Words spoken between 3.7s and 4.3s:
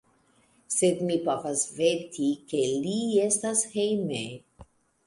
hejme.